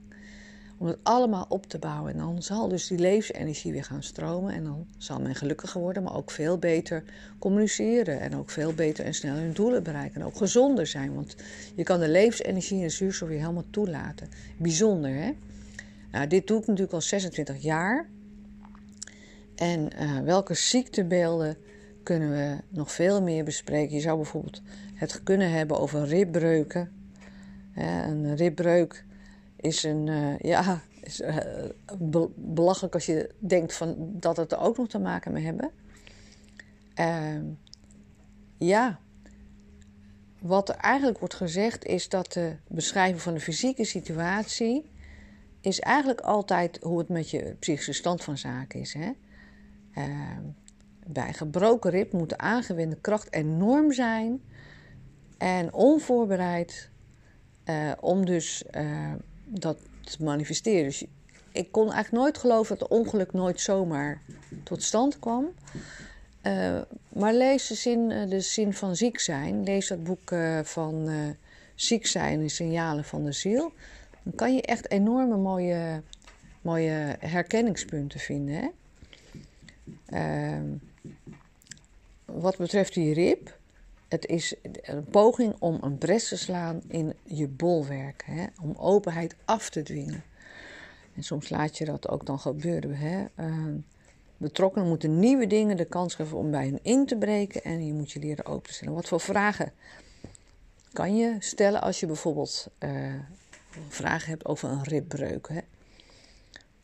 om 0.79 0.87
het 0.87 0.97
allemaal 1.03 1.45
op 1.49 1.65
te 1.65 1.79
bouwen. 1.79 2.11
En 2.11 2.17
dan 2.17 2.43
zal 2.43 2.67
dus 2.67 2.87
die 2.87 2.99
levensenergie 2.99 3.71
weer 3.71 3.83
gaan 3.83 4.03
stromen. 4.03 4.53
En 4.53 4.63
dan 4.63 4.87
zal 4.97 5.21
men 5.21 5.35
gelukkiger 5.35 5.81
worden, 5.81 6.03
maar 6.03 6.15
ook 6.15 6.31
veel 6.31 6.57
beter 6.57 7.03
communiceren. 7.39 8.19
En 8.19 8.35
ook 8.35 8.49
veel 8.49 8.73
beter 8.73 9.05
en 9.05 9.13
sneller 9.13 9.41
hun 9.41 9.53
doelen 9.53 9.83
bereiken. 9.83 10.21
En 10.21 10.27
ook 10.27 10.37
gezonder 10.37 10.87
zijn. 10.87 11.13
Want 11.13 11.35
je 11.75 11.83
kan 11.83 11.99
de 11.99 12.09
levensenergie 12.09 12.77
en 12.77 12.83
de 12.83 12.89
zuurstof 12.89 13.29
weer 13.29 13.39
helemaal 13.39 13.69
toelaten. 13.69 14.29
Bijzonder, 14.57 15.13
hè? 15.13 15.31
Nou, 16.11 16.27
dit 16.27 16.47
doe 16.47 16.59
ik 16.59 16.67
natuurlijk 16.67 16.93
al 16.93 17.01
26 17.01 17.61
jaar. 17.61 18.09
En 19.55 19.89
uh, 20.01 20.19
welke 20.19 20.53
ziektebeelden 20.53 21.57
kunnen 22.03 22.29
we 22.31 22.57
nog 22.69 22.91
veel 22.91 23.21
meer 23.21 23.43
bespreken? 23.43 23.95
Je 23.95 24.01
zou 24.01 24.15
bijvoorbeeld 24.17 24.61
het 24.93 25.23
kunnen 25.23 25.51
hebben 25.51 25.79
over 25.79 26.05
ribbreuken. 26.05 26.91
een 27.75 28.35
ribbreuk 28.35 29.05
is 29.59 29.83
een, 29.83 30.07
uh, 30.07 30.39
ja, 30.39 30.81
is, 31.01 31.21
uh, 31.21 31.37
belachelijk 32.35 32.93
als 32.93 33.05
je 33.05 33.29
denkt 33.39 33.73
van 33.73 33.95
dat 33.97 34.37
het 34.37 34.51
er 34.51 34.59
ook 34.59 34.77
nog 34.77 34.87
te 34.87 34.99
maken 34.99 35.31
mee 35.31 35.43
hebben. 35.43 35.71
Uh, 36.99 37.41
ja, 38.57 38.99
wat 40.39 40.69
er 40.69 40.75
eigenlijk 40.75 41.19
wordt 41.19 41.33
gezegd 41.33 41.85
is 41.85 42.09
dat 42.09 42.33
de 42.33 42.55
beschrijving 42.67 43.21
van 43.21 43.33
de 43.33 43.39
fysieke 43.39 43.85
situatie 43.85 44.85
is 45.61 45.79
eigenlijk 45.79 46.21
altijd 46.21 46.79
hoe 46.81 46.97
het 46.97 47.09
met 47.09 47.29
je 47.29 47.55
psychische 47.59 47.93
stand 47.93 48.23
van 48.23 48.37
zaken 48.37 48.79
is. 48.79 48.93
Hè? 48.93 49.11
bij 51.07 51.27
een 51.27 51.33
gebroken 51.33 51.91
rib 51.91 52.13
moet 52.13 52.29
de 52.29 52.37
aangewende 52.37 52.97
kracht 53.01 53.33
enorm 53.33 53.91
zijn 53.91 54.41
en 55.37 55.73
onvoorbereid 55.73 56.89
om 57.99 58.25
dus 58.25 58.63
dat 59.49 59.77
te 60.03 60.23
manifesteren. 60.23 60.83
Dus 60.83 61.05
ik 61.51 61.71
kon 61.71 61.91
eigenlijk 61.91 62.23
nooit 62.23 62.37
geloven 62.37 62.77
dat 62.77 62.89
het 62.89 62.97
ongeluk 62.97 63.33
nooit 63.33 63.61
zomaar 63.61 64.21
tot 64.63 64.83
stand 64.83 65.19
kwam. 65.19 65.45
Uh, 66.43 66.81
maar 67.09 67.33
lees 67.33 67.67
de 67.67 67.75
zin, 67.75 68.11
eh, 68.11 68.29
de 68.29 68.39
zin 68.39 68.73
van 68.73 68.95
ziek 68.95 69.19
zijn. 69.19 69.63
Lees 69.63 69.87
dat 69.87 70.03
boek 70.03 70.31
uh, 70.31 70.59
van 70.63 71.09
Ziek 71.79 72.05
zijn 72.05 72.41
en 72.41 72.49
signalen 72.49 73.03
van 73.03 73.25
de 73.25 73.31
ziel. 73.31 73.73
Dan 74.23 74.35
kan 74.35 74.55
je 74.55 74.61
echt 74.61 74.91
enorme 74.91 75.37
mooie, 75.37 76.01
mooie 76.61 77.15
herkenningspunten 77.19 78.19
vinden. 78.19 78.55
Hè? 78.55 78.67
Ehm, 80.05 80.65
wat 82.25 82.57
betreft 82.57 82.93
die 82.93 83.13
rib, 83.13 83.58
het 84.09 84.25
is 84.25 84.53
een 84.81 85.05
poging 85.05 85.55
om 85.59 85.77
een 85.81 85.97
bres 85.97 86.27
te 86.27 86.37
slaan 86.37 86.81
in 86.87 87.13
je 87.23 87.47
bolwerk. 87.47 88.23
Hè? 88.25 88.45
Om 88.61 88.75
openheid 88.77 89.35
af 89.45 89.69
te 89.69 89.83
dwingen. 89.83 90.23
En 91.15 91.23
soms 91.23 91.49
laat 91.49 91.77
je 91.77 91.85
dat 91.85 92.09
ook 92.09 92.25
dan 92.25 92.39
gebeuren. 92.39 92.95
Hè? 92.95 93.25
Uh, 93.39 93.65
betrokkenen 94.37 94.87
moeten 94.87 95.19
nieuwe 95.19 95.47
dingen 95.47 95.77
de 95.77 95.85
kans 95.85 96.15
geven 96.15 96.37
om 96.37 96.51
bij 96.51 96.65
hen 96.65 96.79
in 96.81 97.05
te 97.05 97.17
breken 97.17 97.63
en 97.63 97.85
je 97.85 97.93
moet 97.93 98.11
je 98.11 98.19
leren 98.19 98.45
open 98.45 98.67
te 98.67 98.73
stellen. 98.73 98.93
Wat 98.93 99.07
voor 99.07 99.19
vragen 99.19 99.71
kan 100.93 101.17
je 101.17 101.35
stellen 101.39 101.81
als 101.81 101.99
je 101.99 102.05
bijvoorbeeld 102.05 102.67
uh, 102.79 103.13
vragen 103.87 104.29
hebt 104.29 104.45
over 104.45 104.69
een 104.69 104.83
ribbreuk? 104.83 105.49
Hè? 105.49 105.59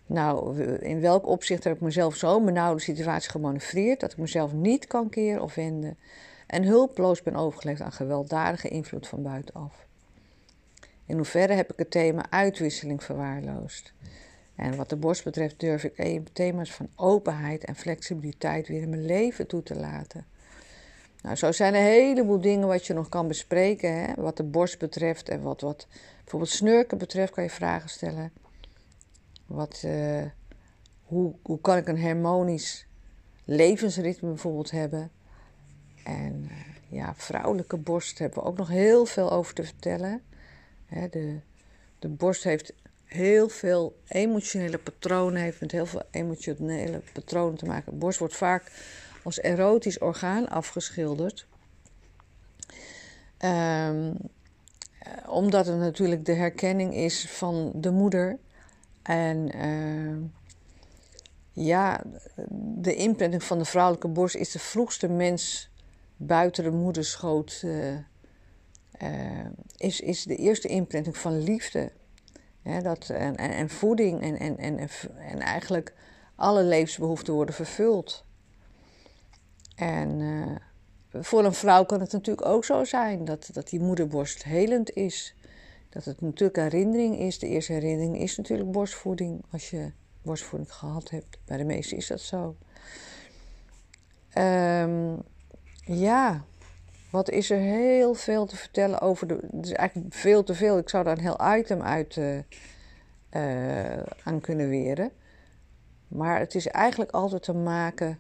Nou, 0.06 0.64
in 0.64 1.02
welk 1.02 1.28
opzicht 1.28 1.64
heb 1.64 1.76
ik 1.76 1.82
mezelf 1.82 2.16
zo 2.16 2.42
benauwde 2.42 2.82
situatie 2.82 3.30
gemanoeuvreerd 3.32 4.00
dat 4.00 4.12
ik 4.12 4.18
mezelf 4.18 4.54
niet 4.54 4.88
kan 4.88 5.10
keren 5.10 5.42
of 5.42 5.56
wenden 5.56 5.98
en 6.48 6.64
hulpeloos 6.64 7.22
ben 7.22 7.36
overgelegd 7.36 7.82
aan 7.82 7.92
gewelddadige 7.92 8.68
invloed 8.68 9.08
van 9.08 9.24
buitenaf? 9.24 9.86
In 11.06 11.16
hoeverre 11.16 11.54
heb 11.54 11.72
ik 11.72 11.78
het 11.78 11.92
thema 11.92 12.26
uitwisseling 12.30 13.04
verwaarloosd? 13.04 13.94
En 14.56 14.76
wat 14.76 14.90
de 14.90 14.96
borst 14.96 15.24
betreft 15.24 15.60
durf 15.60 15.84
ik 15.84 16.28
thema's 16.34 16.72
van 16.74 16.90
openheid 16.96 17.64
en 17.66 17.76
flexibiliteit 17.76 18.68
weer 18.68 18.82
in 18.82 18.90
mijn 18.90 19.06
leven 19.06 19.48
toe 19.48 19.64
te 19.64 19.76
laten. 19.76 20.26
Nou, 21.22 21.38
zo 21.38 21.52
zijn 21.52 21.74
er 21.74 21.80
een 21.80 21.86
heleboel 21.86 22.42
dingen 22.42 22.68
wat 22.68 22.86
je 22.86 22.94
nog 22.94 23.10
kan 23.10 23.28
bespreken. 23.28 23.94
Hè? 23.94 24.14
Wat 24.14 24.38
de 24.38 24.44
borst 24.44 24.80
betreft 24.80 25.30
en 25.30 25.42
wat, 25.42 25.62
wat 25.62 25.88
bijvoorbeeld 26.18 26.52
snurken 26.52 26.98
betreft 26.98 27.34
kan 27.34 27.44
je 27.44 27.50
vragen 27.50 27.90
stellen. 27.90 28.32
Wat, 29.46 29.82
uh, 29.86 30.24
hoe, 31.04 31.36
hoe 31.44 31.62
kan 31.62 31.78
ik 31.78 31.88
een 31.88 32.02
harmonisch 32.02 32.88
levensritme 33.46 34.30
bijvoorbeeld 34.30 34.72
hebben? 34.72 35.12
En 36.06 36.50
uh, 36.52 36.58
ja, 36.88 37.14
vrouwelijke 37.16 37.78
borst 37.78 38.20
hebben 38.20 38.40
we 38.40 38.50
ook 38.50 38.58
nog 38.58 38.68
heel 38.68 39.06
veel 39.06 39.32
over 39.32 39.54
te 39.54 39.64
vertellen. 39.64 40.22
De, 40.90 41.40
de 42.00 42.08
borst 42.08 42.44
heeft 42.44 42.74
heel 43.06 43.50
veel 43.50 43.98
emotionele 44.08 44.78
patronen, 44.78 45.42
heeft 45.42 45.62
met 45.62 45.72
heel 45.72 45.86
veel 45.86 46.04
emotionele 46.12 47.02
patronen 47.14 47.58
te 47.58 47.66
maken. 47.66 47.92
De 47.92 47.98
borst 47.98 48.20
wordt 48.20 48.36
vaak 48.36 48.72
als 49.24 49.42
erotisch 49.42 50.00
orgaan 50.00 50.50
afgeschilderd. 50.50 51.48
Um, 53.40 54.18
omdat 55.28 55.66
het 55.66 55.78
natuurlijk 55.78 56.26
de 56.26 56.34
herkenning 56.34 56.94
is 56.94 57.30
van 57.30 57.72
de 57.76 57.92
moeder. 57.92 58.38
En 59.02 59.58
uh, 59.58 60.18
ja, 61.52 62.04
de 62.76 62.96
imprinting 62.96 63.44
van 63.44 63.58
de 63.58 63.66
vrouwelijke 63.66 64.08
borst 64.08 64.36
is 64.36 64.52
de 64.52 64.60
vroegste 64.60 65.08
mens 65.08 65.70
buiten 66.18 66.64
de 66.64 66.72
moederschoot. 66.72 67.62
Uh, 67.66 67.98
uh, 69.02 69.46
is, 69.78 70.02
is 70.02 70.24
de 70.24 70.36
eerste 70.36 70.68
imprinting 70.68 71.18
van 71.18 71.44
liefde 71.44 71.92
dat, 72.82 73.10
en, 73.10 73.36
en, 73.36 73.70
voeding 73.70 74.22
en, 74.22 74.40
en, 74.40 74.58
en, 74.58 74.90
en 75.18 75.40
eigenlijk 75.40 75.94
alle 76.36 76.64
levensbehoeften 76.64 77.34
worden 77.34 77.56
vervuld. 77.56 78.26
En 79.76 80.20
uh, 80.20 80.56
voor 81.24 81.46
een 81.46 81.54
vrouw 81.54 81.86
kan 81.86 82.00
het 82.00 82.12
natuurlijk 82.12 82.48
ook 82.48 82.66
zo 82.66 82.84
zijn 82.84 83.26
dat, 83.26 83.50
dat 83.54 83.70
die 83.70 83.80
moederborst 83.80 84.44
helend 84.44 84.94
is. 84.94 85.36
Dat 85.90 86.06
het 86.06 86.22
natuurlijk 86.22 86.58
herinnering 86.58 87.20
is. 87.20 87.40
De 87.40 87.48
eerste 87.48 87.74
herinnering 87.74 88.20
is 88.20 88.38
natuurlijk 88.38 88.72
borstvoeding. 88.72 89.44
Als 89.52 89.70
je 89.70 89.92
borstvoeding 90.22 90.74
gehad 90.74 91.10
hebt. 91.10 91.38
Bij 91.46 91.58
de 91.58 91.64
meesten 91.64 91.98
is 91.98 92.08
dat 92.08 92.22
zo. 92.22 92.56
Um, 94.38 95.22
ja, 95.86 96.44
wat 97.10 97.30
is 97.30 97.50
er 97.50 97.60
heel 97.60 98.14
veel 98.14 98.46
te 98.46 98.56
vertellen 98.56 99.02
over 99.02 99.28
de. 99.28 99.40
Het 99.52 99.66
is 99.66 99.72
eigenlijk 99.72 100.14
veel 100.14 100.44
te 100.44 100.56
veel. 100.56 100.78
Ik 100.78 100.90
zou 100.90 101.04
daar 101.04 101.18
een 101.18 101.24
heel 101.24 101.58
item 101.58 101.82
uit 101.82 102.16
uh, 102.16 102.38
uh, 103.32 104.04
aan 104.24 104.42
kunnen 104.42 104.70
weren. 104.70 105.12
Maar 106.08 106.40
het 106.40 106.56
is 106.56 106.68
eigenlijk 106.68 107.12
altijd 107.12 107.44
te 107.44 107.54
maken. 107.54 108.20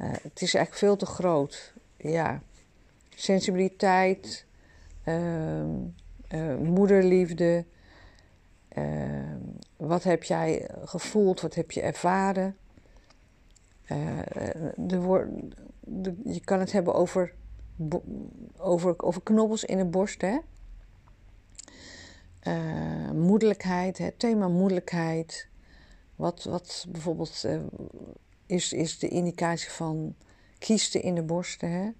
Uh, 0.00 0.10
het 0.10 0.42
is 0.42 0.54
eigenlijk 0.54 0.74
veel 0.74 0.96
te 0.96 1.06
groot. 1.06 1.72
Ja. 1.96 2.42
Sensibiliteit, 3.14 4.46
ehm, 5.04 5.68
moederliefde. 6.58 7.64
Ehm, 8.68 9.38
wat 9.76 10.02
heb 10.02 10.22
jij 10.22 10.68
gevoeld? 10.84 11.40
Wat 11.40 11.54
heb 11.54 11.70
je 11.70 11.80
ervaren? 11.80 12.56
de, 14.76 15.00
je 16.24 16.40
kan 16.44 16.60
het 16.60 16.72
hebben 16.72 16.94
over 16.94 17.34
over, 18.56 19.02
over 19.02 19.22
knobbels 19.22 19.64
in 19.64 19.78
de 19.78 19.84
borst. 19.84 20.20
Hè? 20.20 20.38
Uh, 22.48 23.10
moedelijkheid, 23.10 23.98
het 23.98 24.18
thema 24.18 24.48
moedelijkheid. 24.48 25.48
Wat, 26.16 26.44
wat 26.44 26.86
bijvoorbeeld 26.88 27.42
uh, 27.46 27.60
is, 28.46 28.72
is 28.72 28.98
de 28.98 29.08
indicatie 29.08 29.70
van 29.70 30.14
kiesten 30.58 31.02
in 31.02 31.14
de 31.14 31.22
borsten. 31.22 31.70
Hè? 31.70 31.90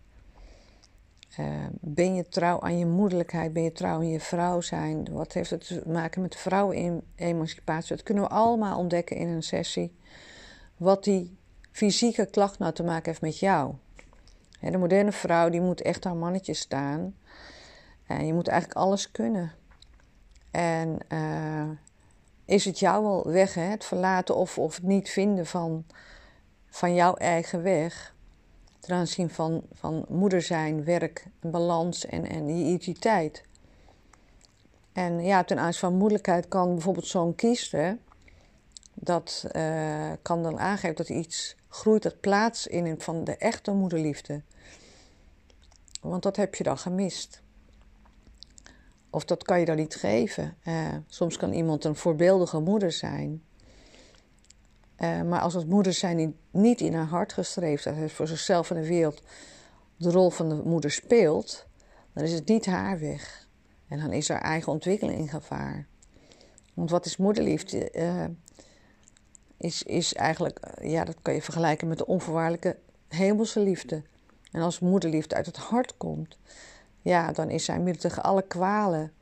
Uh, 1.40 1.66
ben 1.80 2.14
je 2.14 2.28
trouw 2.28 2.60
aan 2.60 2.78
je 2.78 2.86
moedelijkheid? 2.86 3.52
Ben 3.52 3.62
je 3.62 3.72
trouw 3.72 3.94
aan 3.94 4.08
je 4.08 4.20
vrouw 4.20 4.60
zijn? 4.60 5.12
Wat 5.12 5.32
heeft 5.32 5.50
het 5.50 5.66
te 5.66 5.82
maken 5.86 6.22
met 6.22 6.36
vrouwenemancipatie? 6.36 7.96
Dat 7.96 8.04
kunnen 8.04 8.24
we 8.24 8.30
allemaal 8.30 8.78
ontdekken 8.78 9.16
in 9.16 9.28
een 9.28 9.42
sessie. 9.42 9.94
Wat 10.76 11.04
die 11.04 11.36
fysieke 11.72 12.26
klacht 12.26 12.58
nou 12.58 12.72
te 12.72 12.82
maken 12.82 13.04
heeft 13.04 13.20
met 13.20 13.38
jou. 13.38 13.74
De 14.60 14.78
moderne 14.78 15.12
vrouw 15.12 15.48
die 15.48 15.60
moet 15.60 15.80
echt 15.80 16.04
haar 16.04 16.16
mannetje 16.16 16.54
staan. 16.54 17.14
En 18.06 18.26
je 18.26 18.34
moet 18.34 18.48
eigenlijk 18.48 18.80
alles 18.80 19.10
kunnen. 19.10 19.52
En 20.50 20.98
uh, 21.08 21.68
is 22.44 22.64
het 22.64 22.78
jou 22.78 23.04
wel 23.04 23.30
weg, 23.30 23.54
hè? 23.54 23.62
het 23.62 23.84
verlaten 23.84 24.36
of, 24.36 24.58
of 24.58 24.74
het 24.74 24.84
niet 24.84 25.10
vinden 25.10 25.46
van, 25.46 25.84
van 26.66 26.94
jouw 26.94 27.14
eigen 27.14 27.62
weg. 27.62 28.14
Ten 28.80 28.96
aanzien 28.96 29.30
van, 29.30 29.62
van 29.72 30.04
moeder 30.08 30.42
zijn, 30.42 30.84
werk, 30.84 31.26
balans 31.40 32.06
en, 32.06 32.28
en 32.28 32.58
je 32.58 32.64
identiteit. 32.64 33.44
En 34.92 35.24
ja, 35.24 35.44
ten 35.44 35.58
aanzien 35.58 35.80
van 35.80 35.94
moeilijkheid 35.94 36.48
kan 36.48 36.72
bijvoorbeeld 36.72 37.06
zo'n 37.06 37.34
kiezen. 37.34 38.00
Dat 38.94 39.44
uh, 39.52 40.12
kan 40.22 40.42
dan 40.42 40.58
aangeven 40.58 40.96
dat 40.96 41.08
iets 41.08 41.56
groeit, 41.74 42.02
dat 42.02 42.20
plaats 42.20 42.66
in 42.66 43.00
van 43.00 43.24
de 43.24 43.36
echte 43.36 43.72
moederliefde. 43.72 44.42
Want 46.00 46.22
dat 46.22 46.36
heb 46.36 46.54
je 46.54 46.64
dan 46.64 46.78
gemist. 46.78 47.42
Of 49.10 49.24
dat 49.24 49.42
kan 49.42 49.60
je 49.60 49.64
dan 49.64 49.76
niet 49.76 49.94
geven. 49.94 50.56
Uh, 50.64 50.88
soms 51.06 51.36
kan 51.36 51.52
iemand 51.52 51.84
een 51.84 51.96
voorbeeldige 51.96 52.58
moeder 52.58 52.92
zijn. 52.92 53.42
Uh, 54.98 55.22
maar 55.22 55.40
als 55.40 55.54
het 55.54 55.68
moeder 55.68 55.92
zijn 55.92 56.36
niet 56.50 56.80
in 56.80 56.94
haar 56.94 57.06
hart 57.06 57.32
gestreefd, 57.32 57.84
dat 57.84 57.96
het 57.96 58.12
voor 58.12 58.26
zichzelf 58.26 58.70
en 58.70 58.80
de 58.80 58.88
wereld 58.88 59.22
de 59.96 60.10
rol 60.10 60.30
van 60.30 60.48
de 60.48 60.62
moeder 60.64 60.90
speelt, 60.90 61.66
dan 62.12 62.24
is 62.24 62.32
het 62.32 62.48
niet 62.48 62.66
haar 62.66 62.98
weg. 62.98 63.48
En 63.88 63.98
dan 63.98 64.12
is 64.12 64.28
haar 64.28 64.40
eigen 64.40 64.72
ontwikkeling 64.72 65.18
in 65.18 65.28
gevaar. 65.28 65.86
Want 66.74 66.90
wat 66.90 67.06
is 67.06 67.16
moederliefde? 67.16 67.92
Uh, 67.94 68.24
is, 69.62 69.82
is 69.82 70.14
eigenlijk, 70.14 70.60
ja, 70.82 71.04
dat 71.04 71.16
kan 71.22 71.34
je 71.34 71.42
vergelijken 71.42 71.88
met 71.88 71.98
de 71.98 72.06
onvoorwaardelijke 72.06 72.76
hemelse 73.08 73.60
liefde. 73.60 74.02
En 74.50 74.62
als 74.62 74.78
moederliefde 74.78 75.34
uit 75.34 75.46
het 75.46 75.56
hart 75.56 75.96
komt, 75.96 76.38
ja, 77.00 77.32
dan 77.32 77.50
is 77.50 77.64
zij 77.64 77.78
middel 77.78 78.02
tegen 78.02 78.22
alle 78.22 78.42
kwalen. 78.42 79.12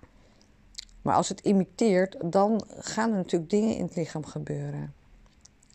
Maar 1.03 1.15
als 1.15 1.29
het 1.29 1.41
imiteert, 1.41 2.17
dan 2.25 2.65
gaan 2.79 3.11
er 3.11 3.17
natuurlijk 3.17 3.51
dingen 3.51 3.77
in 3.77 3.85
het 3.85 3.97
lichaam 3.97 4.25
gebeuren. 4.25 4.95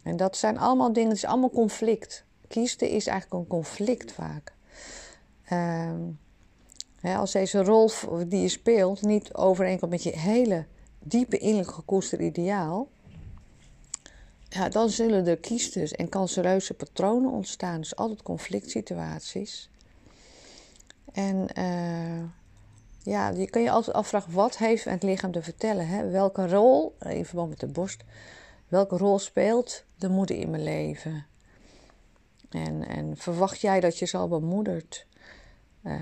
En 0.03 0.17
dat 0.17 0.37
zijn 0.37 0.57
allemaal 0.57 0.93
dingen, 0.93 1.09
het 1.09 1.17
is 1.17 1.25
allemaal 1.25 1.49
conflict. 1.49 2.25
Kiezen 2.47 2.89
is 2.89 3.07
eigenlijk 3.07 3.41
een 3.41 3.49
conflict 3.49 4.11
vaak. 4.11 4.53
Uh, 5.51 7.19
als 7.19 7.31
deze 7.31 7.63
rol 7.63 7.89
die 8.27 8.41
je 8.41 8.49
speelt 8.49 9.01
niet 9.01 9.33
overeenkomt 9.33 9.91
met 9.91 10.03
je 10.03 10.17
hele 10.17 10.65
diepe 10.99 11.37
innerlijk 11.37 11.71
gekoesterde 11.71 12.23
ideaal, 12.23 12.87
ja, 14.55 14.69
dan 14.69 14.89
zullen 14.89 15.27
er 15.27 15.37
kiestes 15.37 15.91
en 15.91 16.09
cancereuze 16.09 16.73
patronen 16.73 17.31
ontstaan. 17.31 17.79
Dus 17.79 17.95
altijd 17.95 18.21
conflict 18.21 18.69
situaties. 18.69 19.69
En 21.11 21.47
uh, 21.57 22.23
ja, 23.03 23.29
je 23.29 23.49
kan 23.49 23.61
je 23.61 23.69
altijd 23.69 23.95
afvragen, 23.95 24.33
wat 24.33 24.57
heeft 24.57 24.83
het 24.83 25.03
lichaam 25.03 25.31
te 25.31 25.41
vertellen? 25.41 25.87
Hè? 25.87 26.09
Welke 26.09 26.47
rol, 26.47 26.95
in 26.99 27.25
verband 27.25 27.49
met 27.49 27.59
de 27.59 27.67
borst, 27.67 28.03
welke 28.67 28.97
rol 28.97 29.19
speelt 29.19 29.85
de 29.97 30.09
moeder 30.09 30.37
in 30.37 30.49
mijn 30.49 30.63
leven? 30.63 31.25
En, 32.49 32.87
en 32.87 33.17
verwacht 33.17 33.61
jij 33.61 33.79
dat 33.79 33.99
je 33.99 34.05
zal 34.05 34.27
bemoederd? 34.27 35.07
Uh, 35.83 35.93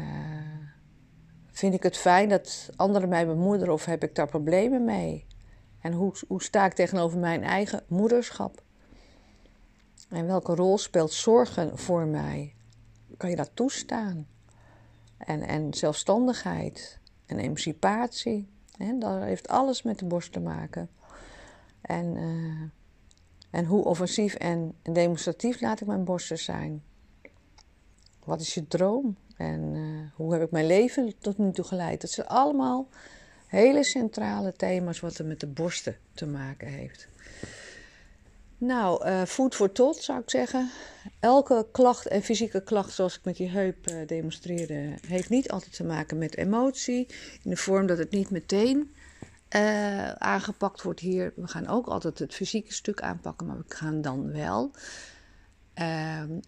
vind 1.51 1.74
ik 1.74 1.83
het 1.83 1.98
fijn 1.98 2.29
dat 2.29 2.69
anderen 2.75 3.10
mij 3.10 3.25
bemoederen 3.25 3.74
of 3.74 3.86
heb 3.86 4.03
ik 4.03 4.15
daar 4.15 4.27
problemen 4.27 4.86
mee? 4.86 5.25
En 5.84 5.94
hoe, 5.94 6.13
hoe 6.28 6.44
sta 6.44 6.66
ik 6.66 6.74
tegenover 6.74 7.20
mijn 7.20 7.44
eigen 7.44 7.84
moederschap? 7.88 8.63
En 10.10 10.25
welke 10.25 10.56
rol 10.56 10.78
speelt 10.78 11.12
zorgen 11.12 11.78
voor 11.78 12.06
mij? 12.06 12.54
Kan 13.18 13.30
je 13.30 13.36
dat 13.36 13.52
toestaan? 13.54 14.28
En, 15.18 15.42
en 15.42 15.74
zelfstandigheid 15.74 17.00
en 17.25 17.40
emancipatie. 17.40 18.48
Hè? 18.78 18.98
Dat 18.98 19.22
heeft 19.22 19.48
alles 19.48 19.82
met 19.82 20.00
de 20.00 20.06
borst 20.06 20.32
te 20.32 20.40
maken. 20.40 20.90
En, 21.82 22.16
uh, 22.16 22.70
en 23.50 23.66
hoe 23.66 23.84
offensief 23.84 24.34
en 24.34 24.75
demonstratief 24.82 25.62
laat 25.62 25.82
ik 25.82 25.88
mijn 25.88 26.04
borsten 26.04 26.40
zijn? 26.40 26.84
Wat 28.24 28.42
is 28.42 28.54
je 28.54 28.68
droom? 28.68 29.18
En 29.38 29.75
uh, 29.75 30.10
hoe 30.16 30.34
heb 30.34 30.42
ik 30.42 30.52
mijn 30.52 30.68
leven 30.68 31.13
tot 31.20 31.38
nu 31.38 31.52
toe 31.52 31.66
geleid? 31.66 32.02
Dat 32.02 32.10
zijn 32.10 32.28
allemaal 32.28 32.88
hele 33.53 33.83
centrale 33.83 34.53
thema's 34.53 35.00
wat 35.00 35.17
er 35.17 35.25
met 35.25 35.39
de 35.39 35.48
borsten 35.48 35.98
te 36.13 36.25
maken 36.25 36.67
heeft. 36.67 37.07
Nou, 38.57 39.07
uh, 39.07 39.24
food 39.24 39.55
for 39.55 39.72
thought 39.72 40.03
zou 40.03 40.19
ik 40.19 40.29
zeggen. 40.29 40.69
Elke 41.19 41.67
klacht 41.72 42.07
en 42.07 42.22
fysieke 42.22 42.63
klacht, 42.63 42.91
zoals 42.91 43.17
ik 43.17 43.24
met 43.24 43.36
die 43.36 43.50
heup 43.50 43.89
uh, 43.89 44.07
demonstreerde, 44.07 44.93
heeft 45.07 45.29
niet 45.29 45.51
altijd 45.51 45.75
te 45.75 45.83
maken 45.83 46.17
met 46.17 46.38
emotie. 46.38 47.07
In 47.43 47.50
de 47.50 47.57
vorm 47.57 47.86
dat 47.86 47.98
het 47.98 48.12
niet 48.12 48.29
meteen 48.29 48.93
uh, 49.55 50.12
aangepakt 50.12 50.81
wordt 50.81 51.00
hier. 51.00 51.33
We 51.36 51.48
gaan 51.48 51.67
ook 51.67 51.88
altijd 51.88 52.19
het 52.19 52.33
fysieke 52.33 52.74
stuk 52.74 53.01
aanpakken, 53.01 53.48
maar 53.48 53.57
we 53.57 53.63
gaan 53.67 54.01
dan 54.01 54.31
wel 54.31 54.72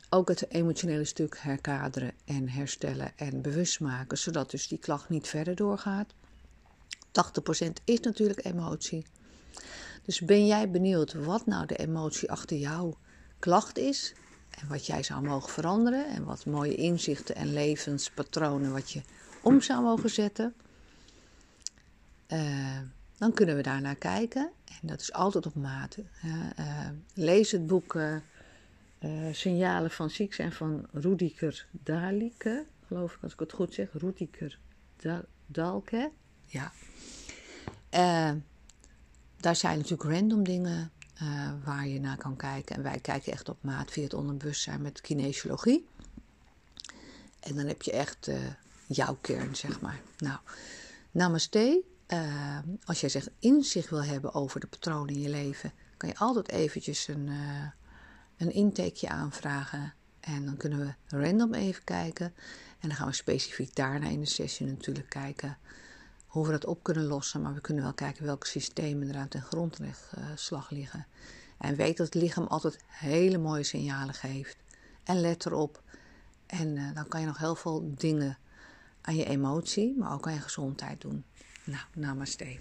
ook 0.09 0.27
het 0.27 0.51
emotionele 0.51 1.05
stuk 1.05 1.38
herkaderen 1.39 2.12
en 2.25 2.50
herstellen 2.50 3.12
en 3.15 3.41
bewust 3.41 3.79
maken, 3.79 4.17
zodat 4.17 4.51
dus 4.51 4.67
die 4.67 4.79
klacht 4.79 5.09
niet 5.09 5.27
verder 5.27 5.55
doorgaat. 5.55 6.13
80% 7.67 7.67
is 7.84 8.00
natuurlijk 8.00 8.45
emotie. 8.45 9.05
Dus 10.03 10.22
ben 10.22 10.45
jij 10.45 10.72
benieuwd 10.72 11.13
wat 11.13 11.45
nou 11.45 11.65
de 11.65 11.75
emotie 11.75 12.31
achter 12.31 12.57
jouw 12.57 12.98
klacht 13.39 13.77
is? 13.77 14.13
En 14.50 14.67
wat 14.67 14.86
jij 14.86 15.03
zou 15.03 15.22
mogen 15.24 15.50
veranderen? 15.50 16.07
En 16.07 16.24
wat 16.24 16.45
mooie 16.45 16.75
inzichten 16.75 17.36
en 17.36 17.53
levenspatronen 17.53 18.72
wat 18.72 18.91
je 18.91 19.01
om 19.41 19.62
zou 19.62 19.84
mogen 19.84 20.10
zetten? 20.10 20.53
Uh, 22.27 22.79
dan 23.17 23.34
kunnen 23.34 23.55
we 23.55 23.62
daar 23.62 23.81
naar 23.81 23.95
kijken. 23.95 24.51
En 24.81 24.88
dat 24.88 25.01
is 25.01 25.13
altijd 25.13 25.45
op 25.45 25.55
maat. 25.55 25.98
Uh, 26.25 26.89
lees 27.13 27.51
het 27.51 27.67
boek 27.67 27.93
uh, 27.93 28.15
Signalen 29.31 29.91
van 29.91 30.10
Ziek 30.10 30.38
en 30.38 30.51
van 30.51 30.88
Rudiker 30.91 31.67
Dalike. 31.72 32.65
Geloof 32.88 33.13
ik 33.15 33.24
als 33.24 33.34
ik 33.34 33.39
het 33.39 33.53
goed 33.53 33.74
zeg. 33.74 33.88
Rudiker 33.93 34.60
Dalke. 35.45 36.12
Ja. 36.45 36.71
Daar 39.37 39.55
zijn 39.55 39.77
natuurlijk 39.77 40.09
random 40.09 40.43
dingen 40.43 40.91
uh, 41.23 41.51
waar 41.63 41.87
je 41.87 41.99
naar 41.99 42.17
kan 42.17 42.35
kijken. 42.35 42.75
En 42.75 42.83
wij 42.83 42.99
kijken 42.99 43.31
echt 43.31 43.49
op 43.49 43.57
maat 43.61 43.91
via 43.91 44.03
het 44.03 44.13
onderbewustzijn 44.13 44.81
met 44.81 45.01
kinesiologie. 45.01 45.87
En 47.39 47.55
dan 47.55 47.65
heb 47.65 47.81
je 47.81 47.91
echt 47.91 48.27
uh, 48.27 48.37
jouw 48.85 49.17
kern, 49.21 49.55
zeg 49.55 49.81
maar. 49.81 49.99
Nou, 50.17 50.39
namaste. 51.11 51.83
Uh, 52.07 52.57
als 52.85 52.99
jij 52.99 53.09
zegt 53.09 53.29
inzicht 53.39 53.89
wil 53.89 54.03
hebben 54.03 54.34
over 54.34 54.60
de 54.60 54.67
patronen 54.67 55.13
in 55.13 55.21
je 55.21 55.29
leven, 55.29 55.71
kan 55.97 56.10
je 56.10 56.17
altijd 56.17 56.49
eventjes 56.49 57.08
een, 57.08 57.29
een 58.38 58.51
intakeje 58.51 59.10
aanvragen. 59.10 59.93
En 60.19 60.45
dan 60.45 60.58
kunnen 60.58 60.79
we 60.79 61.17
random 61.17 61.53
even 61.53 61.84
kijken. 61.84 62.25
En 62.79 62.88
dan 62.88 62.97
gaan 62.97 63.08
we 63.08 63.13
specifiek 63.13 63.75
daarna 63.75 64.08
in 64.08 64.19
de 64.19 64.25
sessie 64.25 64.65
natuurlijk 64.65 65.10
kijken 65.10 65.58
hoe 66.36 66.45
we 66.45 66.52
dat 66.52 66.65
op 66.65 66.84
kunnen 66.84 67.04
lossen. 67.04 67.41
Maar 67.41 67.54
we 67.54 67.62
kunnen 67.62 67.84
wel 67.84 67.93
kijken 67.93 68.26
welke 68.26 68.48
systemen 68.48 69.10
er 69.10 69.15
aan 69.15 69.28
ten 69.28 69.41
grondslag 69.41 70.69
liggen. 70.69 71.08
En 71.58 71.76
weet 71.76 71.98
dat 71.98 72.06
het 72.06 72.15
lichaam 72.15 72.45
altijd 72.48 72.80
hele 72.88 73.38
mooie 73.38 73.63
signalen 73.63 74.13
geeft. 74.13 74.58
En 75.04 75.21
let 75.21 75.45
erop. 75.45 75.84
En 76.45 76.76
uh, 76.76 76.95
dan 76.95 77.08
kan 77.08 77.19
je 77.19 77.26
nog 77.26 77.38
heel 77.38 77.56
veel 77.56 77.93
dingen 77.98 78.38
aan 79.02 79.15
je 79.15 79.26
emotie, 79.26 79.95
maar 79.98 80.13
ook 80.13 80.28
aan 80.28 80.34
je 80.34 80.39
gezondheid 80.39 81.02
doen. 81.02 81.24
Nou, 81.63 81.84
namaste. 81.93 82.60